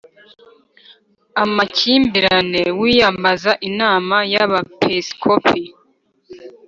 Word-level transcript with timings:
amakimbirane 1.43 2.61
wiyambaza 2.79 3.51
Inama 3.69 4.17
y 4.33 4.35
Abepiskopi 4.43 5.61